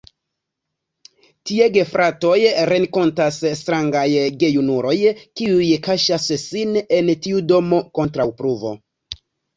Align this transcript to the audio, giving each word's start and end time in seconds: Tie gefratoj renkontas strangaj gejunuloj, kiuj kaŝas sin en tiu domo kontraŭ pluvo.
Tie 1.49 1.65
gefratoj 1.75 2.39
renkontas 2.71 3.37
strangaj 3.61 4.07
gejunuloj, 4.45 4.97
kiuj 5.43 5.69
kaŝas 5.89 6.29
sin 6.47 6.81
en 6.85 7.13
tiu 7.27 7.45
domo 7.53 7.85
kontraŭ 8.01 8.27
pluvo. 8.41 8.77